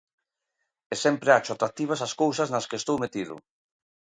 [0.93, 3.35] E sempre acho atractivas as cousas nas que estou metido.